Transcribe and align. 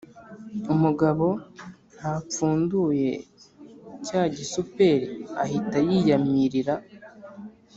umugabo 0.73 1.27
ntapfunduye 1.95 3.11
cya 4.05 4.21
gisuperi 4.35 5.07
ahita 5.43 5.77
yiyamirira 5.87 6.75